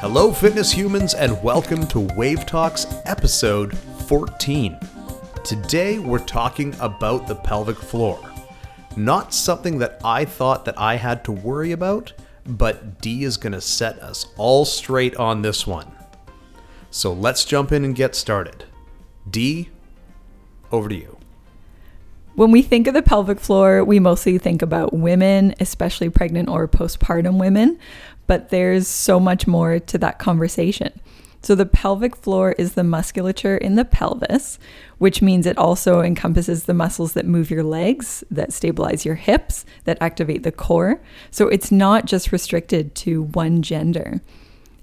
[0.00, 4.78] Hello, fitness humans, and welcome to Wave Talks episode 14.
[5.42, 8.20] Today, we're talking about the pelvic floor.
[8.94, 12.12] Not something that I thought that I had to worry about,
[12.46, 15.90] but D is going to set us all straight on this one.
[16.92, 18.66] So let's jump in and get started.
[19.28, 19.68] D,
[20.70, 21.18] over to you.
[22.38, 26.68] When we think of the pelvic floor, we mostly think about women, especially pregnant or
[26.68, 27.80] postpartum women,
[28.28, 30.92] but there's so much more to that conversation.
[31.40, 34.58] So, the pelvic floor is the musculature in the pelvis,
[34.98, 39.64] which means it also encompasses the muscles that move your legs, that stabilize your hips,
[39.84, 41.00] that activate the core.
[41.30, 44.20] So, it's not just restricted to one gender.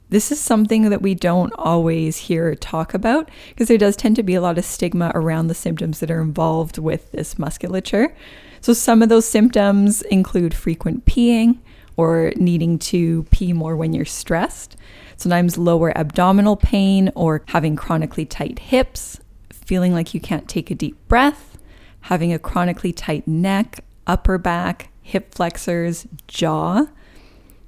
[0.09, 4.23] This is something that we don't always hear talk about because there does tend to
[4.23, 8.15] be a lot of stigma around the symptoms that are involved with this musculature.
[8.61, 11.59] So, some of those symptoms include frequent peeing
[11.97, 14.75] or needing to pee more when you're stressed
[15.17, 19.19] sometimes lower abdominal pain or having chronically tight hips,
[19.51, 21.57] feeling like you can't take a deep breath,
[22.01, 26.87] having a chronically tight neck, upper back, hip flexors, jaw,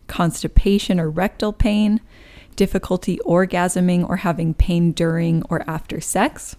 [0.08, 2.02] constipation or rectal pain,
[2.56, 6.56] difficulty orgasming or having pain during or after sex,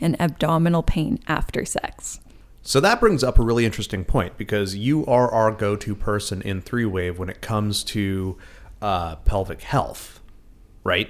[0.00, 2.20] and abdominal pain after sex.
[2.66, 6.42] So that brings up a really interesting point because you are our go to person
[6.42, 8.36] in Three Wave when it comes to
[8.82, 10.20] uh, pelvic health,
[10.82, 11.08] right?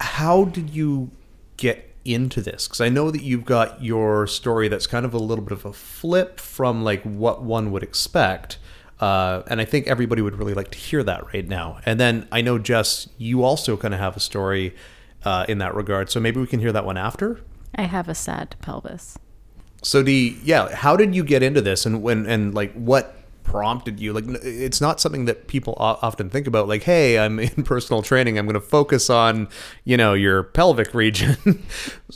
[0.00, 1.10] How did you
[1.56, 2.68] get into this?
[2.68, 5.64] Because I know that you've got your story that's kind of a little bit of
[5.64, 8.58] a flip from like what one would expect.
[9.00, 11.80] Uh, and I think everybody would really like to hear that right now.
[11.84, 14.76] And then I know, Jess, you also kind of have a story
[15.24, 16.12] uh, in that regard.
[16.12, 17.40] So maybe we can hear that one after.
[17.74, 19.18] I have a sad pelvis.
[19.82, 24.00] So, the yeah, how did you get into this, and when and like what prompted
[24.00, 28.00] you like it's not something that people often think about like hey i'm in personal
[28.00, 29.46] training i'm going to focus on
[29.84, 31.36] you know your pelvic region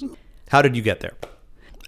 [0.48, 1.12] how did you get there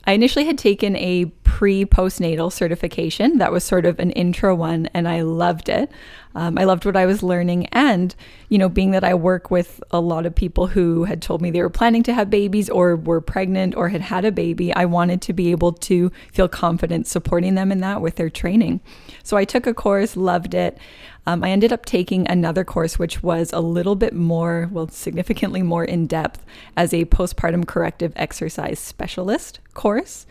[0.08, 3.36] I initially had taken a pre postnatal certification.
[3.36, 5.90] That was sort of an intro one, and I loved it.
[6.38, 7.66] Um, I loved what I was learning.
[7.72, 8.14] And,
[8.48, 11.50] you know, being that I work with a lot of people who had told me
[11.50, 14.84] they were planning to have babies or were pregnant or had had a baby, I
[14.84, 18.80] wanted to be able to feel confident supporting them in that with their training.
[19.24, 20.78] So I took a course, loved it.
[21.26, 25.62] Um, I ended up taking another course, which was a little bit more, well, significantly
[25.62, 26.46] more in depth
[26.76, 30.24] as a postpartum corrective exercise specialist course.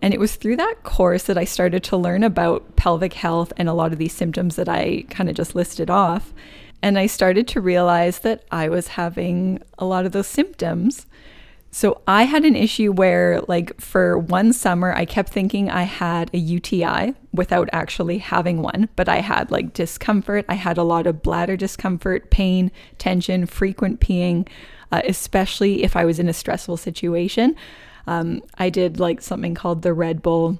[0.00, 3.68] And it was through that course that I started to learn about pelvic health and
[3.68, 6.32] a lot of these symptoms that I kind of just listed off.
[6.82, 11.06] And I started to realize that I was having a lot of those symptoms.
[11.70, 16.30] So I had an issue where, like, for one summer, I kept thinking I had
[16.32, 20.46] a UTI without actually having one, but I had like discomfort.
[20.48, 24.48] I had a lot of bladder discomfort, pain, tension, frequent peeing,
[24.90, 27.54] uh, especially if I was in a stressful situation.
[28.08, 30.58] Um, I did like something called the Red Bull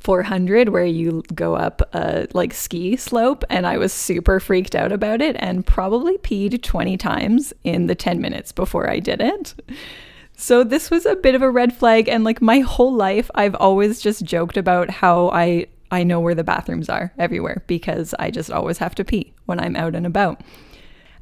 [0.00, 4.92] 400 where you go up a like ski slope and I was super freaked out
[4.92, 9.54] about it and probably peed 20 times in the 10 minutes before I did it.
[10.36, 13.54] So this was a bit of a red flag and like my whole life I've
[13.54, 18.30] always just joked about how I I know where the bathrooms are everywhere because I
[18.30, 20.42] just always have to pee when I'm out and about.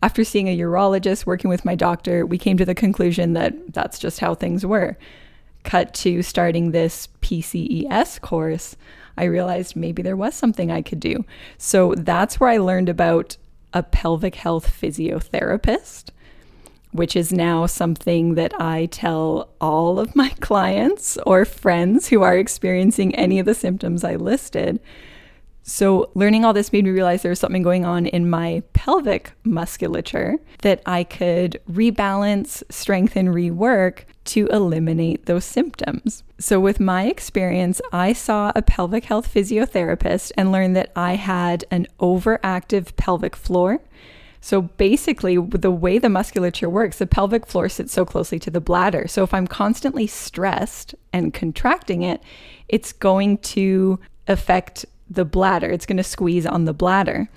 [0.02, 4.00] After seeing a urologist, working with my doctor, we came to the conclusion that that's
[4.00, 4.96] just how things were.
[5.64, 8.76] Cut to starting this PCES course,
[9.16, 11.24] I realized maybe there was something I could do.
[11.58, 13.36] So that's where I learned about
[13.72, 16.10] a pelvic health physiotherapist
[16.92, 22.36] which is now something that I tell all of my clients or friends who are
[22.36, 24.78] experiencing any of the symptoms I listed.
[25.64, 29.32] So, learning all this made me realize there was something going on in my pelvic
[29.44, 36.24] musculature that I could rebalance, strengthen, rework to eliminate those symptoms.
[36.38, 41.64] So, with my experience, I saw a pelvic health physiotherapist and learned that I had
[41.70, 43.80] an overactive pelvic floor
[44.44, 48.60] so basically, the way the musculature works, the pelvic floor sits so closely to the
[48.60, 49.06] bladder.
[49.06, 52.20] So if I'm constantly stressed and contracting it,
[52.68, 55.70] it's going to affect the bladder.
[55.70, 57.28] It's going to squeeze on the bladder,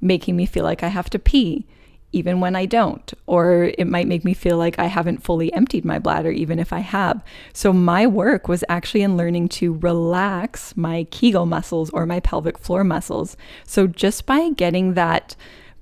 [0.00, 1.66] making me feel like I have to pee
[2.12, 3.12] even when I don't.
[3.26, 6.72] Or it might make me feel like I haven't fully emptied my bladder, even if
[6.72, 7.22] I have.
[7.52, 12.58] So, my work was actually in learning to relax my Kegel muscles or my pelvic
[12.58, 13.36] floor muscles.
[13.64, 15.34] So, just by getting that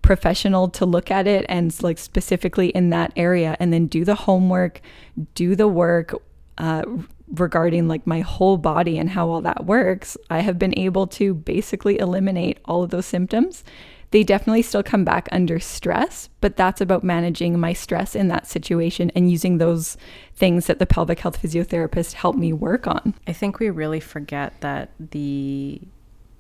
[0.03, 4.15] professional to look at it and like specifically in that area and then do the
[4.15, 4.81] homework
[5.35, 6.15] do the work
[6.57, 6.83] uh,
[7.35, 11.35] regarding like my whole body and how all that works i have been able to
[11.35, 13.65] basically eliminate all of those symptoms
[14.11, 18.47] They definitely still come back under stress, but that's about managing my stress in that
[18.47, 19.97] situation and using those
[20.35, 23.15] things that the pelvic health physiotherapist helped me work on.
[23.29, 25.81] I think we really forget that the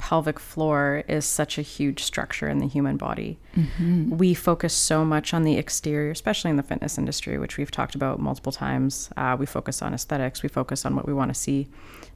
[0.00, 3.38] pelvic floor is such a huge structure in the human body.
[3.54, 4.16] Mm-hmm.
[4.16, 7.94] We focus so much on the exterior, especially in the fitness industry, which we've talked
[7.94, 9.10] about multiple times.
[9.18, 11.68] Uh, we focus on aesthetics, we focus on what we want to see,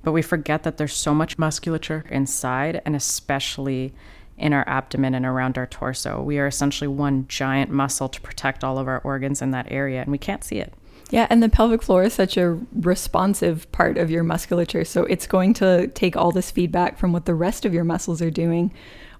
[0.03, 3.93] but we forget that there's so much musculature inside, and especially
[4.39, 6.23] in our abdomen and around our torso.
[6.23, 10.01] We are essentially one giant muscle to protect all of our organs in that area,
[10.01, 10.73] and we can't see it.
[11.11, 14.85] Yeah, and the pelvic floor is such a responsive part of your musculature.
[14.85, 18.23] So it's going to take all this feedback from what the rest of your muscles
[18.23, 18.73] are doing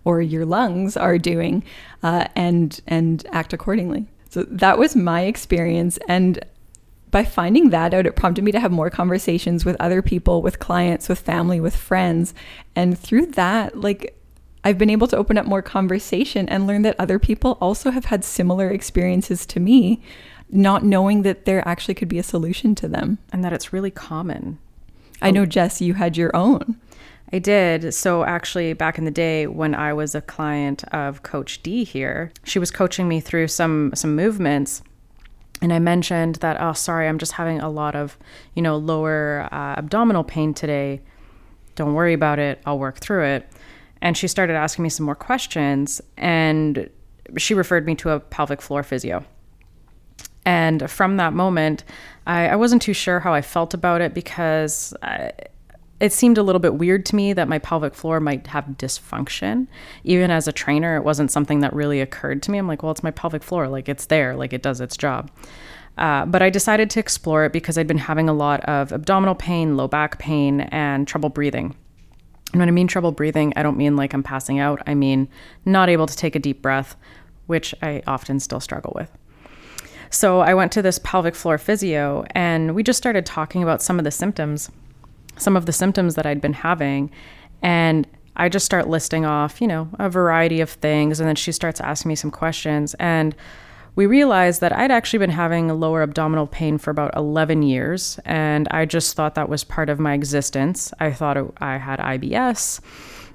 [0.05, 1.65] or your lungs are doing
[2.03, 4.07] uh, and and act accordingly.
[4.31, 6.45] So that was my experience and
[7.15, 10.59] by finding that out, it prompted me to have more conversations with other people, with
[10.59, 12.35] clients, with family, with friends.
[12.75, 14.19] And through that, like
[14.65, 18.07] I've been able to open up more conversation and learn that other people also have
[18.07, 20.03] had similar experiences to me
[20.55, 23.19] not knowing that there actually could be a solution to them.
[23.33, 24.59] And that it's really common.
[25.21, 26.77] I know, Jess, you had your own.
[27.33, 27.93] I did.
[27.95, 32.31] So, actually, back in the day when I was a client of Coach D here,
[32.45, 34.83] she was coaching me through some some movements.
[35.63, 38.19] And I mentioned that, oh, sorry, I'm just having a lot of,
[38.55, 41.01] you know, lower uh, abdominal pain today.
[41.75, 42.61] Don't worry about it.
[42.67, 43.49] I'll work through it.
[44.03, 46.01] And she started asking me some more questions.
[46.17, 46.91] And
[47.39, 49.25] she referred me to a pelvic floor physio.
[50.45, 51.85] And from that moment,
[52.27, 55.33] I, I wasn't too sure how I felt about it because I,
[56.01, 59.67] it seemed a little bit weird to me that my pelvic floor might have dysfunction.
[60.03, 62.59] Even as a trainer, it wasn't something that really occurred to me.
[62.59, 63.69] I'm like, well, it's my pelvic floor.
[63.69, 65.31] Like, it's there, like, it does its job.
[65.97, 69.35] Uh, but I decided to explore it because I'd been having a lot of abdominal
[69.35, 71.77] pain, low back pain, and trouble breathing.
[72.53, 74.83] And when I mean trouble breathing, I don't mean like I'm passing out.
[74.87, 75.29] I mean
[75.65, 76.97] not able to take a deep breath,
[77.47, 79.11] which I often still struggle with.
[80.15, 83.99] So I went to this pelvic floor physio and we just started talking about some
[83.99, 84.71] of the symptoms,
[85.39, 87.11] some of the symptoms that I'd been having.
[87.63, 88.07] And
[88.37, 91.19] I just start listing off, you know, a variety of things.
[91.19, 92.95] And then she starts asking me some questions.
[93.01, 93.35] And
[93.97, 98.21] we realized that I'd actually been having lower abdominal pain for about 11 years.
[98.25, 100.93] And I just thought that was part of my existence.
[101.01, 102.81] I thought I had IBS.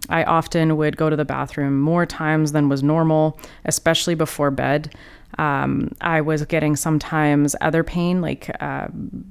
[0.07, 4.95] I often would go to the bathroom more times than was normal, especially before bed.
[5.37, 8.87] Um, I was getting sometimes other pain, like uh,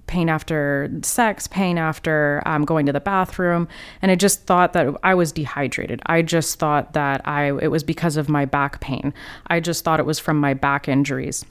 [0.06, 3.68] pain after sex, pain after um, going to the bathroom,
[4.00, 6.00] and I just thought that I was dehydrated.
[6.06, 9.12] I just thought that I it was because of my back pain.
[9.48, 11.44] I just thought it was from my back injuries.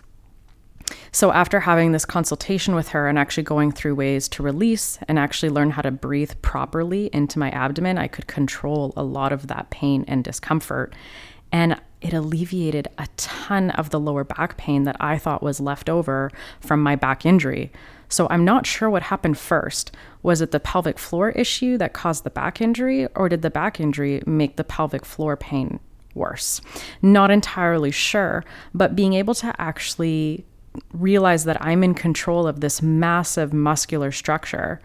[1.12, 5.20] So, after having this consultation with her and actually going through ways to release and
[5.20, 9.48] actually learn how to breathe properly into my abdomen, I could control a lot of
[9.48, 10.94] that pain and discomfort.
[11.52, 15.90] And it alleviated a ton of the lower back pain that I thought was left
[15.90, 17.72] over from my back injury.
[18.10, 19.92] So I'm not sure what happened first.
[20.24, 23.80] Was it the pelvic floor issue that caused the back injury, or did the back
[23.80, 25.80] injury make the pelvic floor pain
[26.14, 26.62] worse?
[27.02, 30.46] Not entirely sure, but being able to actually
[30.94, 34.80] realize that I'm in control of this massive muscular structure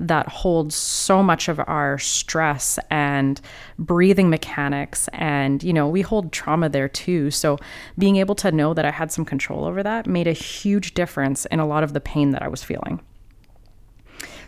[0.00, 3.40] that holds so much of our stress and
[3.78, 7.58] breathing mechanics and you know we hold trauma there too so
[7.98, 11.46] being able to know that i had some control over that made a huge difference
[11.46, 13.00] in a lot of the pain that i was feeling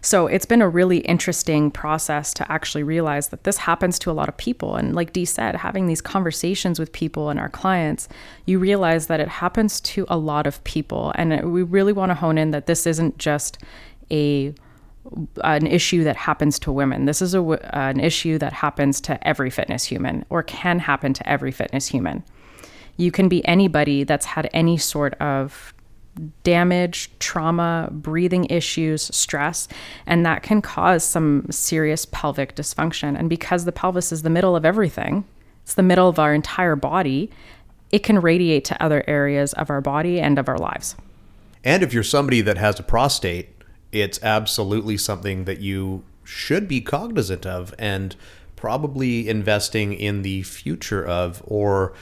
[0.03, 4.13] so it's been a really interesting process to actually realize that this happens to a
[4.13, 4.77] lot of people.
[4.77, 8.09] And like Dee said, having these conversations with people and our clients,
[8.47, 11.13] you realize that it happens to a lot of people.
[11.17, 13.59] And we really want to hone in that this isn't just
[14.11, 14.55] a
[15.43, 17.07] an issue that happens to women.
[17.07, 17.43] This is a,
[17.73, 22.23] an issue that happens to every fitness human or can happen to every fitness human.
[22.97, 25.73] You can be anybody that's had any sort of
[26.43, 29.69] damage, trauma, breathing issues, stress,
[30.07, 33.19] and that can cause some serious pelvic dysfunction.
[33.19, 35.25] And because the pelvis is the middle of everything,
[35.63, 37.31] it's the middle of our entire body,
[37.91, 40.95] it can radiate to other areas of our body and of our lives.
[41.65, 43.49] And if you're somebody that has a prostate,
[43.93, 48.15] it's absolutely something that you should be cognizant of and
[48.57, 51.95] probably investing in the future of, or,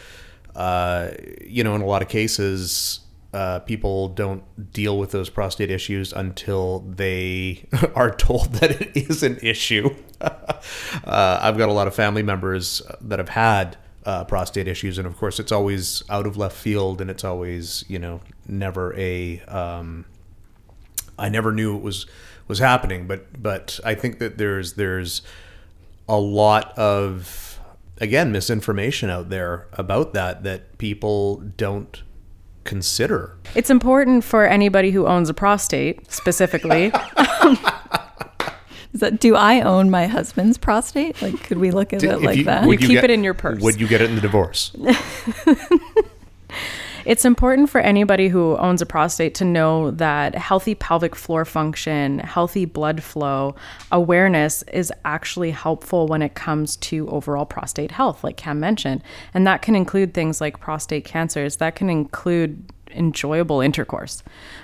[0.55, 3.01] uh, you know, in a lot of cases,
[3.33, 4.43] uh, people don't
[4.73, 9.95] deal with those prostate issues until they are told that it is an issue.
[10.21, 10.29] uh,
[11.05, 15.17] I've got a lot of family members that have had uh, prostate issues, and of
[15.17, 20.07] course, it's always out of left field, and it's always you know never a um,
[21.19, 22.07] I never knew it was
[22.47, 25.23] was happening, but but I think that there's there's
[26.09, 27.59] a lot of
[28.01, 32.03] again misinformation out there about that that people don't
[32.65, 33.37] consider.
[33.55, 36.93] It's important for anybody who owns a prostate specifically.
[38.95, 41.21] Is that do I own my husband's prostate?
[41.21, 42.65] Like, could we look at Did- it like you- that?
[42.67, 43.61] would You keep get- it in your purse.
[43.61, 44.75] Would you get it in the divorce?
[47.09, 52.19] It's important for anybody who owns a prostate to know that healthy pelvic floor function,
[52.19, 53.55] healthy blood flow,
[53.91, 59.03] awareness is actually helpful when it comes to overall prostate health, like Cam mentioned.
[59.33, 64.23] And that can include things like prostate cancers, that can include enjoyable intercourse,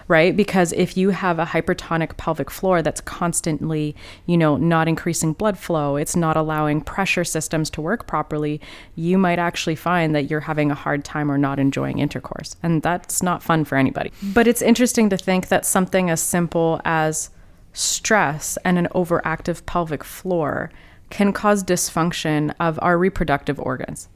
[0.08, 0.36] right?
[0.36, 3.94] Because if you have a hypertonic pelvic floor that's constantly,
[4.26, 8.60] you know, not increasing blood flow, it's not allowing pressure systems to work properly,
[8.94, 12.56] you might actually find that you're having a hard time or not enjoying intercourse.
[12.62, 14.12] And that's not fun for anybody.
[14.22, 17.30] But it's interesting to think that something as simple as
[17.72, 20.70] stress and an overactive pelvic floor
[21.10, 24.08] can cause dysfunction of our reproductive organs.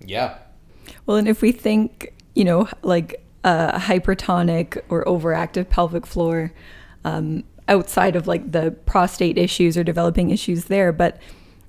[0.00, 0.38] Yeah.
[1.06, 6.52] Well, and if we think, you know, like a hypertonic or overactive pelvic floor,
[7.04, 11.18] um, outside of like the prostate issues or developing issues there, but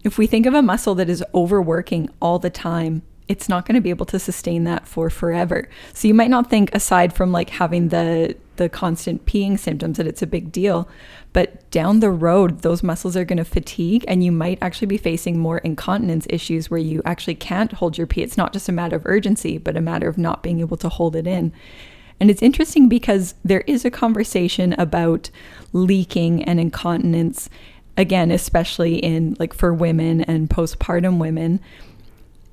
[0.03, 3.75] if we think of a muscle that is overworking all the time, it's not going
[3.75, 5.67] to be able to sustain that for forever.
[5.93, 10.07] So you might not think aside from like having the the constant peeing symptoms that
[10.07, 10.87] it's a big deal,
[11.35, 14.97] but down the road those muscles are going to fatigue and you might actually be
[14.97, 18.21] facing more incontinence issues where you actually can't hold your pee.
[18.21, 20.87] It's not just a matter of urgency, but a matter of not being able to
[20.87, 21.51] hold it in.
[22.21, 25.29] And it's interesting because there is a conversation about
[25.73, 27.49] leaking and incontinence
[27.97, 31.59] again, especially in like for women and postpartum women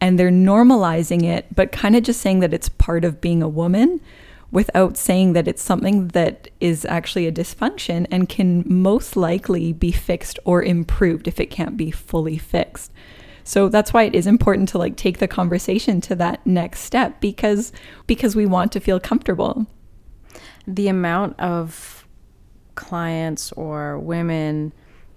[0.01, 3.49] and they're normalizing it, but kind of just saying that it's part of being a
[3.49, 4.01] woman
[4.53, 9.91] without saying that it's something that is actually a dysfunction and can most likely be
[9.91, 12.93] fixed or improved if it can't be fully fixed.
[13.45, 17.21] So that's why it is important to like take the conversation to that next step
[17.21, 17.73] because
[18.07, 19.67] because we want to feel comfortable.
[20.67, 22.07] the amount of
[22.75, 24.73] clients or women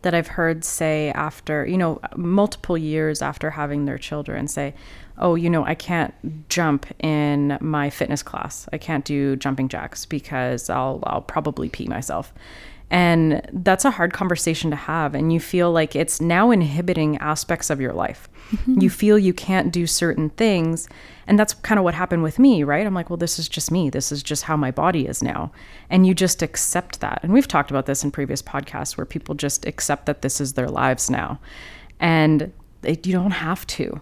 [0.06, 4.76] that I've heard say after, you know, multiple years after having their children say,
[5.18, 6.14] oh, you know, I can't
[6.48, 8.70] jump in my fitness class.
[8.72, 12.36] I can't do jumping jacks because I'll I'll probably pee myself.
[12.92, 15.16] And that's a hard conversation to have.
[15.16, 18.30] And you feel like it's now inhibiting aspects of your life.
[18.52, 18.82] Mm-hmm.
[18.82, 20.88] You feel you can't do certain things.
[21.26, 22.86] And that's kind of what happened with me, right?
[22.86, 23.90] I'm like, well, this is just me.
[23.90, 25.52] This is just how my body is now.
[25.90, 27.20] And you just accept that.
[27.24, 30.54] And we've talked about this in previous podcasts where people just accept that this is
[30.54, 31.40] their lives now.
[32.00, 34.00] And they, you don't have to.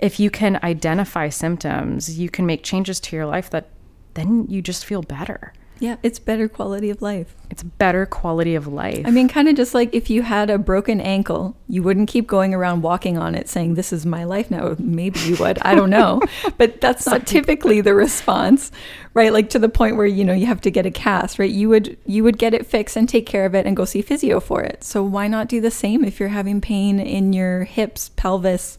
[0.00, 3.70] If you can identify symptoms, you can make changes to your life that
[4.14, 5.52] then you just feel better.
[5.82, 7.34] Yeah, it's better quality of life.
[7.50, 9.02] It's better quality of life.
[9.04, 12.28] I mean, kind of just like if you had a broken ankle, you wouldn't keep
[12.28, 14.76] going around walking on it saying, This is my life now.
[14.78, 15.58] Maybe you would.
[15.58, 16.22] I don't know.
[16.56, 18.70] but that's not typically the response,
[19.12, 19.32] right?
[19.32, 21.50] Like to the point where, you know, you have to get a cast, right?
[21.50, 24.02] You would you would get it fixed and take care of it and go see
[24.02, 24.84] physio for it.
[24.84, 28.78] So why not do the same if you're having pain in your hips, pelvis,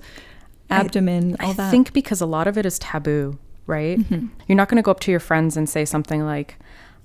[0.69, 4.00] abdomen, all I think because a lot of it is taboo, right?
[4.00, 4.27] Mm-hmm.
[4.48, 6.57] You're not going to go up to your friends and say something like,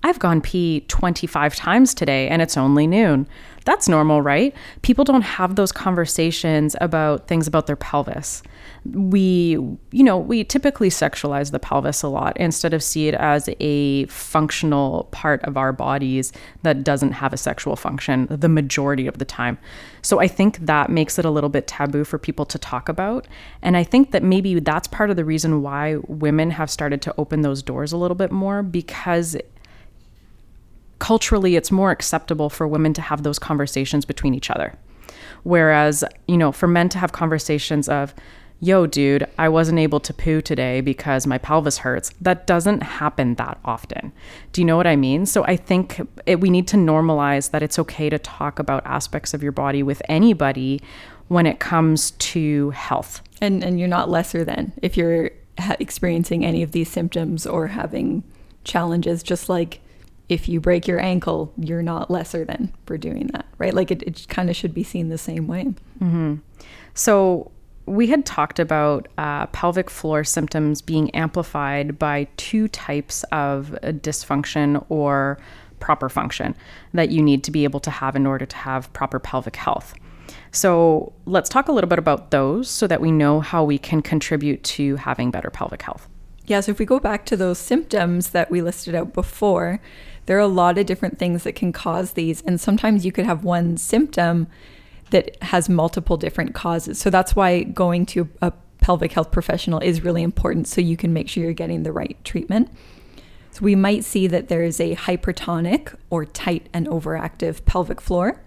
[0.02, 3.26] I've gone pee 25 times today and it's only noon.
[3.64, 4.54] That's normal, right?
[4.82, 8.42] People don't have those conversations about things about their pelvis.
[8.92, 9.58] We,
[9.90, 14.06] you know, we typically sexualize the pelvis a lot instead of see it as a
[14.06, 19.26] functional part of our bodies that doesn't have a sexual function the majority of the
[19.26, 19.58] time.
[20.00, 23.26] So I think that makes it a little bit taboo for people to talk about.
[23.60, 27.14] And I think that maybe that's part of the reason why women have started to
[27.18, 29.36] open those doors a little bit more because
[30.98, 34.74] culturally it's more acceptable for women to have those conversations between each other.
[35.42, 38.14] Whereas, you know, for men to have conversations of,
[38.60, 43.36] yo, dude, I wasn't able to poo today because my pelvis hurts, that doesn't happen
[43.36, 44.12] that often.
[44.52, 45.26] Do you know what I mean?
[45.26, 49.32] So I think it, we need to normalize that it's okay to talk about aspects
[49.32, 50.80] of your body with anybody
[51.28, 53.22] when it comes to health.
[53.40, 57.68] and and you're not lesser than if you're ha- experiencing any of these symptoms or
[57.68, 58.24] having
[58.64, 59.80] challenges just like
[60.28, 64.02] if you break your ankle you're not lesser than for doing that right like it,
[64.02, 65.72] it kind of should be seen the same way
[66.94, 67.50] So,
[67.86, 73.92] we had talked about uh, pelvic floor symptoms being amplified by two types of uh,
[73.92, 75.38] dysfunction or
[75.80, 76.54] proper function
[76.92, 79.94] that you need to be able to have in order to have proper pelvic health.
[80.50, 84.02] So, let's talk a little bit about those so that we know how we can
[84.02, 86.08] contribute to having better pelvic health.
[86.46, 89.80] yeah so if we go back to those symptoms that we listed out before
[90.28, 93.24] there are a lot of different things that can cause these and sometimes you could
[93.24, 94.46] have one symptom
[95.08, 96.98] that has multiple different causes.
[96.98, 101.14] So that's why going to a pelvic health professional is really important so you can
[101.14, 102.70] make sure you're getting the right treatment.
[103.52, 108.42] So we might see that there is a hypertonic or tight and overactive pelvic floor.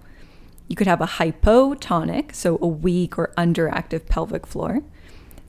[0.67, 4.83] You could have a hypotonic, so a weak or underactive pelvic floor.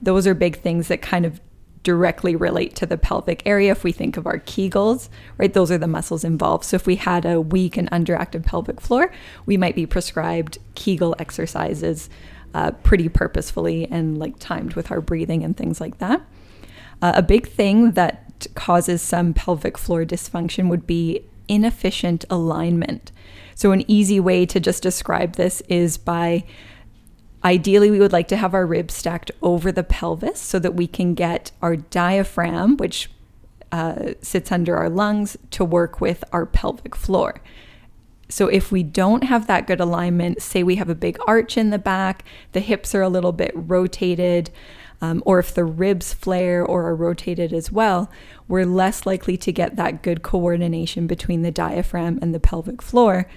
[0.01, 1.39] Those are big things that kind of
[1.83, 3.71] directly relate to the pelvic area.
[3.71, 6.63] If we think of our Kegels, right, those are the muscles involved.
[6.63, 9.11] So if we had a weak and underactive pelvic floor,
[9.45, 12.09] we might be prescribed Kegel exercises
[12.53, 16.21] uh, pretty purposefully and like timed with our breathing and things like that.
[17.01, 23.11] Uh, a big thing that causes some pelvic floor dysfunction would be inefficient alignment.
[23.55, 26.43] So, an easy way to just describe this is by
[27.45, 30.87] Ideally, we would like to have our ribs stacked over the pelvis so that we
[30.87, 33.09] can get our diaphragm, which
[33.71, 37.41] uh, sits under our lungs, to work with our pelvic floor.
[38.29, 41.69] So, if we don't have that good alignment, say we have a big arch in
[41.69, 42.23] the back,
[42.53, 44.49] the hips are a little bit rotated,
[45.01, 48.09] um, or if the ribs flare or are rotated as well,
[48.47, 53.27] we're less likely to get that good coordination between the diaphragm and the pelvic floor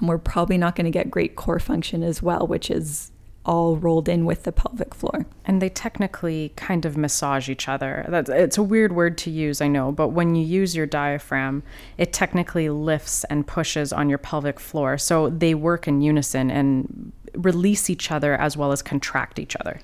[0.00, 3.12] and we're probably not going to get great core function as well, which is
[3.44, 5.26] all rolled in with the pelvic floor.
[5.44, 8.04] And they technically kind of massage each other.
[8.08, 11.62] That's, it's a weird word to use, I know, but when you use your diaphragm,
[11.96, 14.98] it technically lifts and pushes on your pelvic floor.
[14.98, 19.80] So they work in unison and release each other as well as contract each other.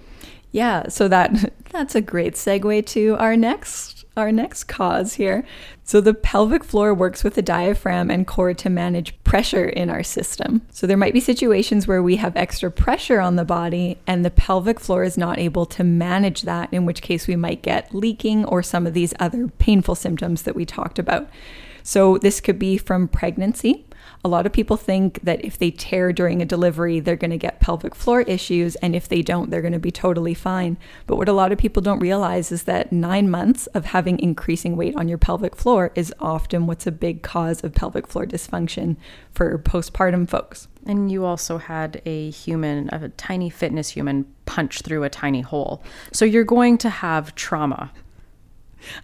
[0.52, 5.44] Yeah, so that that's a great segue to our next our next cause here.
[5.84, 10.02] So, the pelvic floor works with the diaphragm and core to manage pressure in our
[10.02, 10.62] system.
[10.70, 14.30] So, there might be situations where we have extra pressure on the body and the
[14.30, 18.44] pelvic floor is not able to manage that, in which case we might get leaking
[18.44, 21.28] or some of these other painful symptoms that we talked about.
[21.82, 23.85] So, this could be from pregnancy.
[24.26, 27.38] A lot of people think that if they tear during a delivery, they're going to
[27.38, 30.78] get pelvic floor issues, and if they don't, they're going to be totally fine.
[31.06, 34.76] But what a lot of people don't realize is that nine months of having increasing
[34.76, 38.96] weight on your pelvic floor is often what's a big cause of pelvic floor dysfunction
[39.30, 40.66] for postpartum folks.
[40.84, 45.84] And you also had a human, a tiny fitness human, punch through a tiny hole.
[46.10, 47.92] So you're going to have trauma.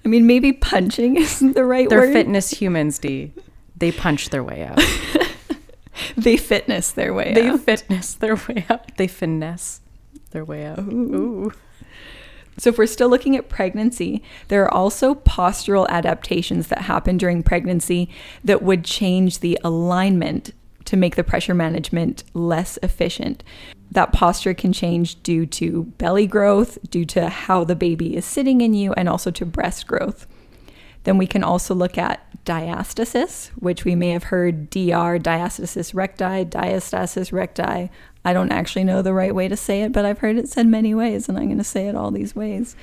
[0.05, 2.07] I mean, maybe punching isn't the right They're word.
[2.09, 3.33] They're fitness humans, D.
[3.77, 4.81] They punch their way out.
[6.17, 7.65] they fitness their way they out.
[7.65, 8.97] They fitness their way out.
[8.97, 9.81] They finesse
[10.31, 10.79] their way out.
[10.81, 11.15] Ooh.
[11.15, 11.53] Ooh.
[12.59, 17.43] So, if we're still looking at pregnancy, there are also postural adaptations that happen during
[17.43, 18.11] pregnancy
[18.45, 20.53] that would change the alignment
[20.85, 23.43] to make the pressure management less efficient.
[23.91, 28.61] That posture can change due to belly growth, due to how the baby is sitting
[28.61, 30.27] in you, and also to breast growth.
[31.05, 36.45] Then we can also look at diastasis, which we may have heard DR, diastasis recti,
[36.45, 37.91] diastasis recti.
[38.25, 40.67] I don't actually know the right way to say it, but I've heard it said
[40.67, 42.77] many ways, and I'm going to say it all these ways.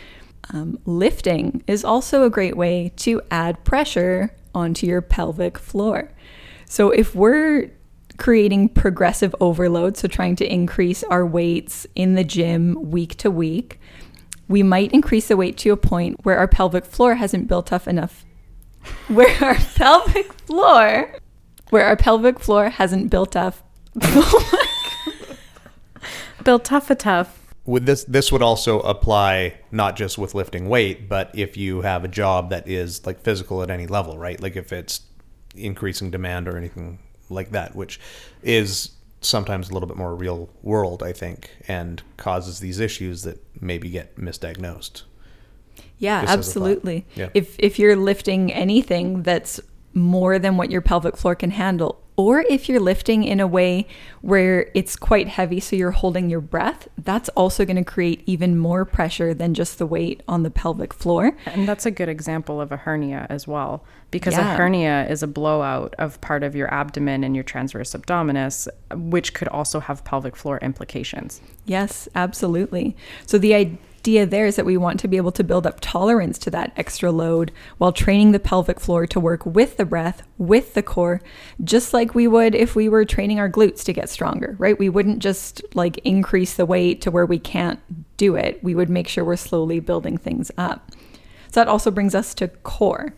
[0.52, 6.12] Um, lifting is also a great way to add pressure onto your pelvic floor.
[6.66, 7.72] So if we're
[8.18, 13.80] creating progressive overload, so trying to increase our weights in the gym week to week,
[14.50, 17.88] we might increase the weight to a point where our pelvic floor hasn't built up
[17.88, 18.26] enough.
[19.08, 21.16] Where our pelvic floor
[21.70, 23.56] where our pelvic floor hasn't built up.
[26.42, 27.54] Oh built tough a tough.
[27.66, 32.04] With this this would also apply not just with lifting weight but if you have
[32.04, 34.42] a job that is like physical at any level right?
[34.42, 35.02] Like if it's
[35.54, 38.00] increasing demand or anything like that which
[38.42, 43.44] is sometimes a little bit more real world i think and causes these issues that
[43.62, 45.04] maybe get misdiagnosed
[46.00, 47.06] yeah, absolutely.
[47.16, 47.30] Yeah.
[47.34, 49.60] If if you're lifting anything that's
[50.00, 53.88] more than what your pelvic floor can handle, or if you're lifting in a way
[54.22, 58.58] where it's quite heavy, so you're holding your breath, that's also going to create even
[58.58, 61.38] more pressure than just the weight on the pelvic floor.
[61.46, 64.54] And that's a good example of a hernia as well, because yeah.
[64.54, 69.34] a hernia is a blowout of part of your abdomen and your transverse abdominis, which
[69.34, 71.40] could also have pelvic floor implications.
[71.66, 72.98] Yes, absolutely.
[73.26, 73.78] So the idea
[74.10, 76.74] idea there is that we want to be able to build up tolerance to that
[76.76, 81.22] extra load while training the pelvic floor to work with the breath, with the core,
[81.64, 84.80] just like we would if we were training our glutes to get stronger, right?
[84.80, 87.80] We wouldn't just like increase the weight to where we can't
[88.18, 88.64] do it.
[88.64, 90.92] We would make sure we're slowly building things up.
[91.52, 93.14] So that also brings us to core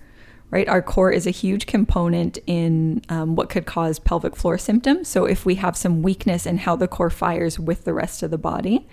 [0.49, 0.67] right?
[0.67, 5.07] Our core is a huge component in um, what could cause pelvic floor symptoms.
[5.07, 8.31] So, if we have some weakness in how the core fires with the rest of
[8.31, 8.85] the body,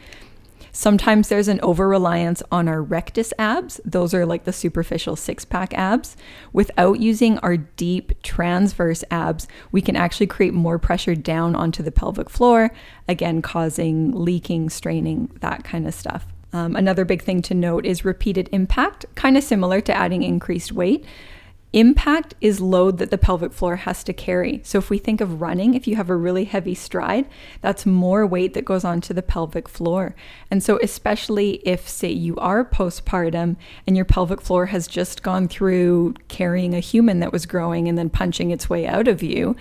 [0.72, 3.81] Sometimes there's an over reliance on our rectus abs.
[3.85, 6.16] Those are like the superficial six pack abs.
[6.52, 11.92] Without using our deep transverse abs, we can actually create more pressure down onto the
[11.92, 12.70] pelvic floor,
[13.09, 16.26] again, causing leaking, straining, that kind of stuff.
[16.52, 20.72] Um, another big thing to note is repeated impact, kind of similar to adding increased
[20.72, 21.04] weight.
[21.74, 24.62] Impact is load that the pelvic floor has to carry.
[24.64, 27.26] So, if we think of running, if you have a really heavy stride,
[27.61, 30.14] that's more weight that goes onto the pelvic floor.
[30.50, 35.46] And so, especially if, say, you are postpartum and your pelvic floor has just gone
[35.46, 39.54] through carrying a human that was growing and then punching its way out of you,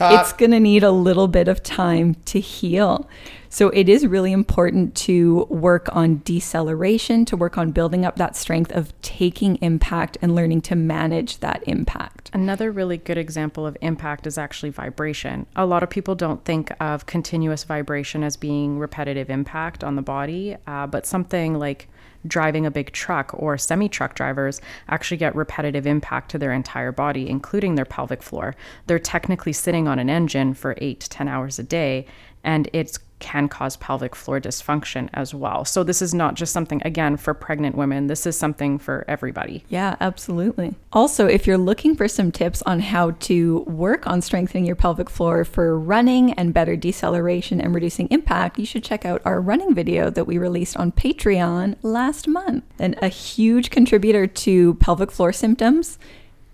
[0.00, 3.08] uh, it's going to need a little bit of time to heal.
[3.50, 8.36] So it is really important to work on deceleration, to work on building up that
[8.36, 12.30] strength of taking impact and learning to manage that impact.
[12.34, 15.46] Another really good example of impact is actually vibration.
[15.56, 20.02] A lot of people don't think of continuous vibration as being repetitive impact on the
[20.02, 21.88] body, uh, but something like
[22.26, 26.92] driving a big truck or semi truck drivers actually get repetitive impact to their entire
[26.92, 28.54] body, including their pelvic floor.
[28.86, 32.06] They're technically sitting on an engine for eight to 10 hours a day,
[32.44, 35.64] and it's can cause pelvic floor dysfunction as well.
[35.64, 38.06] So this is not just something again for pregnant women.
[38.06, 39.64] This is something for everybody.
[39.68, 40.74] Yeah, absolutely.
[40.92, 45.10] Also, if you're looking for some tips on how to work on strengthening your pelvic
[45.10, 49.74] floor for running and better deceleration and reducing impact, you should check out our running
[49.74, 52.64] video that we released on Patreon last month.
[52.78, 55.98] And a huge contributor to pelvic floor symptoms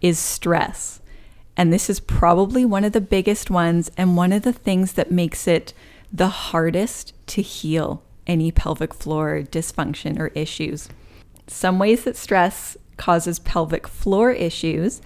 [0.01, 1.01] is stress.
[1.57, 5.13] And this is probably one of the biggest ones and one of the things that
[5.13, 5.73] makes it
[6.15, 10.89] the hardest to heal any pelvic floor dysfunction or issues.
[11.49, 15.03] Some ways that stress causes pelvic floor issues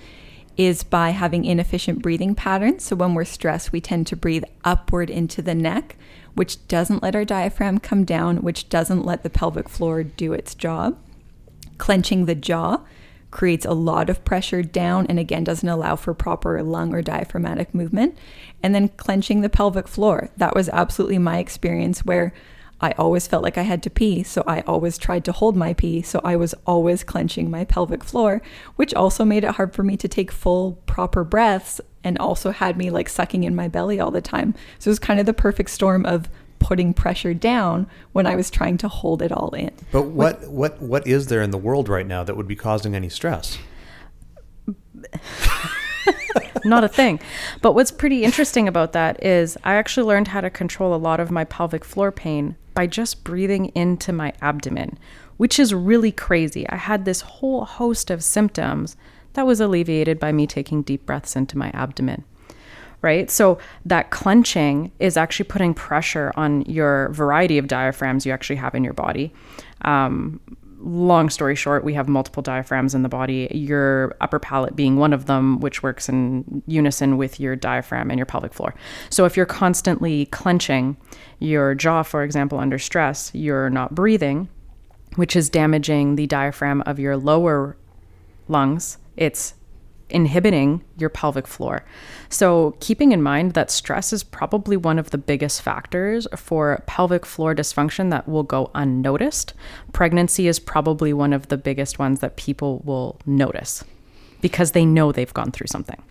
[0.58, 2.84] is by having inefficient breathing patterns.
[2.84, 5.96] So when we're stressed, we tend to breathe upward into the neck,
[6.34, 10.54] which doesn't let our diaphragm come down, which doesn't let the pelvic floor do its
[10.54, 10.98] job.
[11.78, 12.80] Clenching the jaw
[13.30, 17.74] creates a lot of pressure down and again doesn't allow for proper lung or diaphragmatic
[17.74, 18.16] movement.
[18.62, 20.30] And then clenching the pelvic floor.
[20.36, 22.32] That was absolutely my experience where
[22.80, 25.74] I always felt like I had to pee, so I always tried to hold my
[25.74, 28.40] pee, so I was always clenching my pelvic floor,
[28.76, 32.76] which also made it hard for me to take full, proper breaths and also had
[32.76, 34.54] me like sucking in my belly all the time.
[34.78, 38.50] So it was kind of the perfect storm of putting pressure down when I was
[38.50, 39.72] trying to hold it all in.
[39.92, 42.94] But what what what is there in the world right now that would be causing
[42.94, 43.58] any stress?
[46.64, 47.20] Not a thing.
[47.62, 51.20] But what's pretty interesting about that is I actually learned how to control a lot
[51.20, 54.98] of my pelvic floor pain by just breathing into my abdomen,
[55.36, 56.68] which is really crazy.
[56.68, 58.96] I had this whole host of symptoms
[59.34, 62.24] that was alleviated by me taking deep breaths into my abdomen
[63.02, 63.30] right?
[63.30, 68.74] So that clenching is actually putting pressure on your variety of diaphragms you actually have
[68.74, 69.32] in your body.
[69.82, 70.40] Um,
[70.80, 75.12] long story short, we have multiple diaphragms in the body, your upper palate being one
[75.12, 78.74] of them, which works in unison with your diaphragm and your pelvic floor.
[79.10, 80.96] So if you're constantly clenching
[81.40, 84.48] your jaw, for example, under stress, you're not breathing,
[85.16, 87.76] which is damaging the diaphragm of your lower
[88.46, 88.98] lungs.
[89.16, 89.54] It's
[90.10, 91.84] inhibiting your pelvic floor.
[92.28, 97.26] So, keeping in mind that stress is probably one of the biggest factors for pelvic
[97.26, 99.54] floor dysfunction that will go unnoticed,
[99.92, 103.84] pregnancy is probably one of the biggest ones that people will notice
[104.40, 106.02] because they know they've gone through something.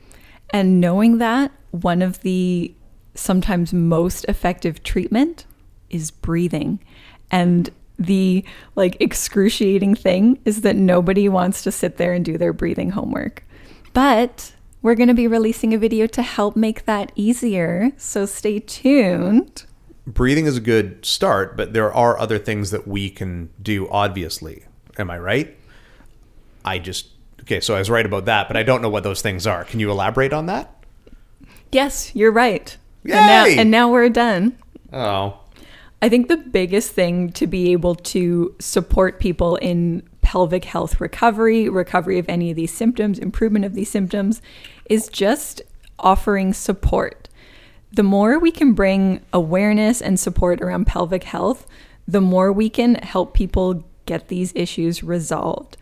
[0.52, 2.74] And knowing that, one of the
[3.16, 5.46] sometimes most effective treatment
[5.90, 6.80] is breathing.
[7.32, 12.54] And the like excruciating thing is that nobody wants to sit there and do their
[12.54, 13.44] breathing homework.
[13.98, 17.94] But we're going to be releasing a video to help make that easier.
[17.98, 19.66] So stay tuned.
[20.06, 24.66] Breathing is a good start, but there are other things that we can do, obviously.
[25.00, 25.58] Am I right?
[26.64, 27.08] I just,
[27.42, 29.64] okay, so I was right about that, but I don't know what those things are.
[29.64, 30.86] Can you elaborate on that?
[31.72, 32.78] Yes, you're right.
[33.04, 33.16] Yay!
[33.16, 34.60] And now, and now we're done.
[34.94, 35.40] Oh.
[36.04, 41.70] I think the biggest thing to be able to support people in pelvic health recovery,
[41.70, 44.42] recovery of any of these symptoms, improvement of these symptoms,
[44.90, 45.62] is just
[46.00, 47.30] offering support.
[47.94, 51.66] The more we can bring awareness and support around pelvic health,
[52.06, 55.78] the more we can help people get these issues resolved.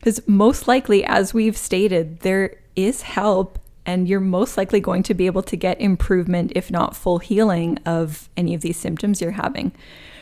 [0.00, 5.14] Because most likely, as we've stated, there is help, and you're most likely going to
[5.14, 9.30] be able to get improvement, if not full healing, of any of these symptoms you're
[9.30, 9.70] having.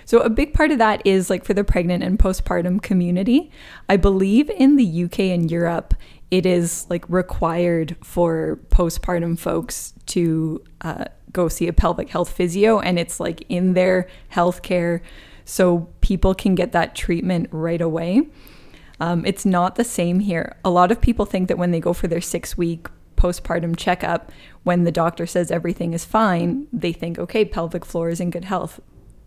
[0.04, 3.50] So, a big part of that is like for the pregnant and postpartum community.
[3.88, 5.94] I believe in the UK and Europe,
[6.30, 12.78] it is like required for postpartum folks to uh, go see a pelvic health physio
[12.78, 15.00] and it's like in their healthcare
[15.44, 18.28] so people can get that treatment right away.
[19.00, 20.56] Um, it's not the same here.
[20.64, 22.86] A lot of people think that when they go for their six week
[23.16, 24.30] postpartum checkup,
[24.62, 28.44] when the doctor says everything is fine, they think, okay, pelvic floor is in good
[28.44, 28.80] health.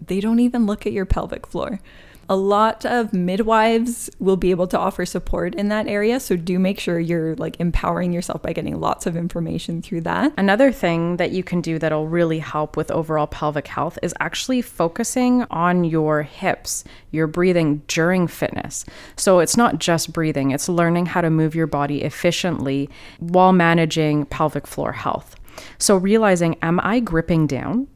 [0.05, 1.79] They don't even look at your pelvic floor.
[2.27, 6.57] A lot of midwives will be able to offer support in that area so do
[6.57, 10.33] make sure you're like empowering yourself by getting lots of information through that.
[10.35, 14.63] Another thing that you can do that'll really help with overall pelvic health is actually
[14.63, 18.85] focusing on your hips your breathing during fitness.
[19.15, 24.25] So it's not just breathing it's learning how to move your body efficiently while managing
[24.25, 25.35] pelvic floor health.
[25.77, 27.87] So realizing am i gripping down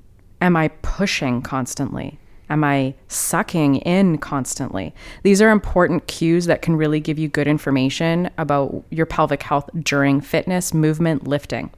[0.42, 2.18] am i pushing constantly
[2.50, 4.94] Am I sucking in constantly?
[5.22, 9.70] These are important cues that can really give you good information about your pelvic health
[9.80, 11.70] during fitness, movement, lifting.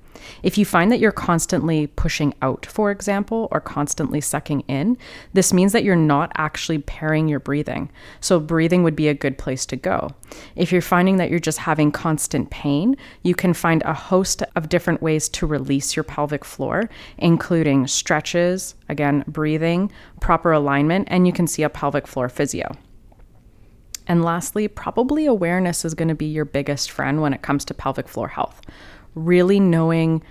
[0.44, 4.98] If you find that you're constantly pushing out, for example, or constantly sucking in,
[5.34, 7.90] this means that you're not actually pairing your breathing.
[8.20, 10.12] So, breathing would be a good place to go.
[10.56, 14.70] If you're finding that you're just having constant pain, you can find a host of
[14.70, 21.34] different ways to release your pelvic floor, including stretches, again, breathing, proper alignment, and you
[21.34, 22.76] can see a pelvic floor physio.
[24.08, 27.74] And lastly, probably awareness is going to be your biggest friend when it comes to
[27.74, 28.62] pelvic floor health
[29.16, 30.22] really knowing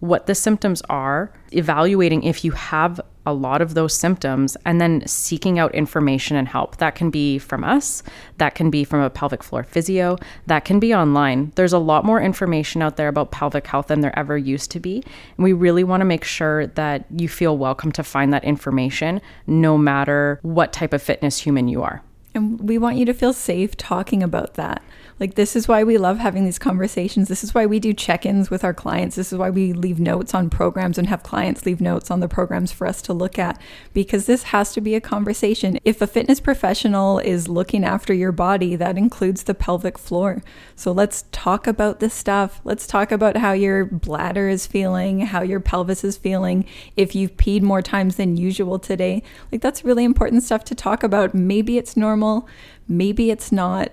[0.00, 5.06] what the symptoms are, evaluating if you have a lot of those symptoms, and then
[5.06, 6.76] seeking out information and help.
[6.78, 8.02] That can be from us,
[8.38, 11.52] that can be from a pelvic floor physio, that can be online.
[11.56, 14.80] There's a lot more information out there about pelvic health than there ever used to
[14.80, 15.02] be.
[15.36, 19.20] And we really want to make sure that you feel welcome to find that information
[19.46, 22.02] no matter what type of fitness human you are.
[22.34, 24.82] And we want you to feel safe talking about that.
[25.20, 27.28] Like, this is why we love having these conversations.
[27.28, 29.16] This is why we do check ins with our clients.
[29.16, 32.28] This is why we leave notes on programs and have clients leave notes on the
[32.28, 33.60] programs for us to look at,
[33.92, 35.78] because this has to be a conversation.
[35.84, 40.42] If a fitness professional is looking after your body, that includes the pelvic floor.
[40.76, 42.60] So let's talk about this stuff.
[42.64, 46.64] Let's talk about how your bladder is feeling, how your pelvis is feeling,
[46.96, 49.22] if you've peed more times than usual today.
[49.50, 51.34] Like, that's really important stuff to talk about.
[51.34, 52.48] Maybe it's normal,
[52.86, 53.92] maybe it's not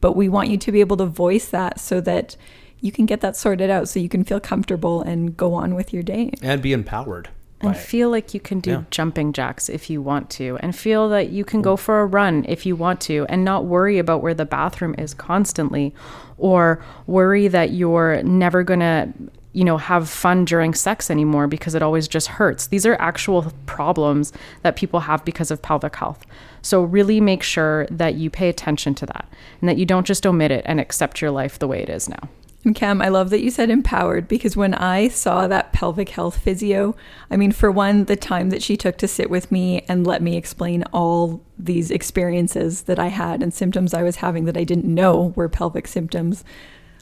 [0.00, 2.36] but we want you to be able to voice that so that
[2.80, 5.92] you can get that sorted out so you can feel comfortable and go on with
[5.92, 7.28] your day and be empowered
[7.62, 8.84] and feel like you can do yeah.
[8.90, 12.44] jumping jacks if you want to and feel that you can go for a run
[12.48, 15.94] if you want to and not worry about where the bathroom is constantly
[16.38, 19.12] or worry that you're never going to
[19.52, 22.66] you know have fun during sex anymore because it always just hurts.
[22.68, 24.32] These are actual problems
[24.62, 26.24] that people have because of pelvic health.
[26.62, 29.28] So really make sure that you pay attention to that
[29.60, 32.08] and that you don't just omit it and accept your life the way it is
[32.08, 32.28] now.
[32.62, 36.36] And Cam, I love that you said empowered because when I saw that pelvic health
[36.36, 36.94] physio,
[37.30, 40.20] I mean, for one, the time that she took to sit with me and let
[40.20, 44.64] me explain all these experiences that I had and symptoms I was having that I
[44.64, 46.44] didn't know were pelvic symptoms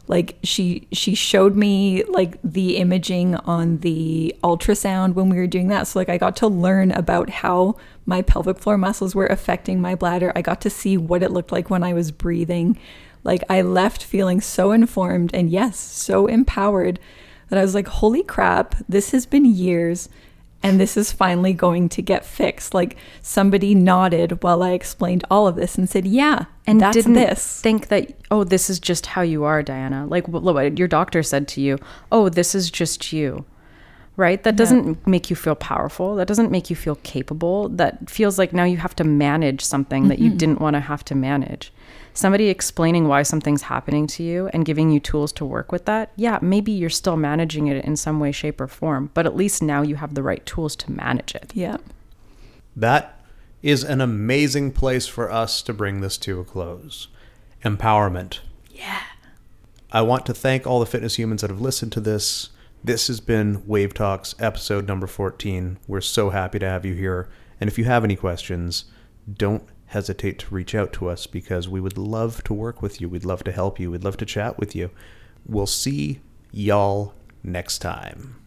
[0.09, 5.68] like she she showed me like the imaging on the ultrasound when we were doing
[5.68, 5.87] that.
[5.87, 9.94] So like i got to learn about how my pelvic floor muscles were affecting my
[9.94, 10.33] bladder.
[10.35, 12.79] I got to see what it looked like when i was breathing.
[13.23, 16.99] Like i left feeling so informed and yes so empowered
[17.49, 20.09] that i was like holy crap this has been years
[20.62, 22.75] and this is finally going to get fixed.
[22.75, 27.14] Like somebody nodded while I explained all of this and said, "Yeah, and that's didn't
[27.14, 30.07] this." Think that oh, this is just how you are, Diana.
[30.07, 31.79] Like what your doctor said to you.
[32.11, 33.44] Oh, this is just you.
[34.16, 34.42] Right?
[34.42, 34.94] That doesn't yeah.
[35.07, 36.16] make you feel powerful.
[36.16, 37.68] That doesn't make you feel capable.
[37.68, 40.09] That feels like now you have to manage something mm-hmm.
[40.09, 41.73] that you didn't want to have to manage
[42.19, 46.11] somebody explaining why something's happening to you and giving you tools to work with that,
[46.17, 49.63] yeah, maybe you're still managing it in some way, shape, or form, but at least
[49.63, 51.53] now you have the right tools to manage it.
[51.55, 51.77] Yeah.
[52.75, 53.25] That
[53.63, 57.07] is an amazing place for us to bring this to a close.
[57.65, 58.41] Empowerment.
[58.73, 59.03] Yeah.
[59.93, 62.51] I want to thank all the fitness humans that have listened to this.
[62.83, 65.79] This has been Wave Talks, episode number 14.
[65.87, 67.29] We're so happy to have you here.
[67.61, 68.87] And if you have any questions,
[69.33, 73.09] don't hesitate to reach out to us because we would love to work with you.
[73.09, 73.90] We'd love to help you.
[73.90, 74.90] We'd love to chat with you.
[75.46, 76.20] We'll see
[76.53, 78.38] y'all next time.